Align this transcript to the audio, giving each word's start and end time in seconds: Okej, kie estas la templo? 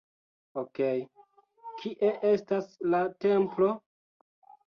Okej, 0.61 1.01
kie 1.83 2.09
estas 2.29 2.71
la 2.95 3.01
templo? 3.27 3.71